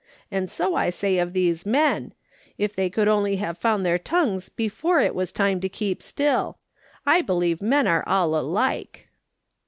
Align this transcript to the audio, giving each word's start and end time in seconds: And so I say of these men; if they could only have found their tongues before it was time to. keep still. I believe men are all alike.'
And 0.31 0.49
so 0.49 0.73
I 0.73 0.89
say 0.89 1.19
of 1.19 1.31
these 1.33 1.63
men; 1.63 2.13
if 2.57 2.75
they 2.75 2.89
could 2.89 3.07
only 3.07 3.35
have 3.35 3.55
found 3.55 3.85
their 3.85 3.99
tongues 3.99 4.49
before 4.49 4.99
it 4.99 5.13
was 5.13 5.31
time 5.31 5.61
to. 5.61 5.69
keep 5.69 6.01
still. 6.01 6.57
I 7.05 7.21
believe 7.21 7.61
men 7.61 7.85
are 7.85 8.03
all 8.07 8.35
alike.' 8.35 9.07